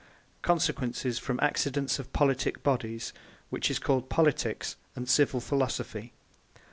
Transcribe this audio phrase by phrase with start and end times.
[0.41, 3.13] Consequences from the Accidents of Politique Bodies;
[3.51, 6.09] which is called POLITIQUES, and CIVILL PHILOSOPHY 1.